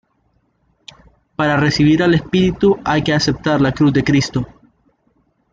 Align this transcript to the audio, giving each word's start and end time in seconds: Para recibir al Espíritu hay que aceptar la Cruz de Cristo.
Para 1.35 1.57
recibir 1.57 2.01
al 2.01 2.15
Espíritu 2.15 2.79
hay 2.83 3.03
que 3.03 3.13
aceptar 3.13 3.61
la 3.61 3.71
Cruz 3.71 3.93
de 3.93 4.03
Cristo. 4.03 4.47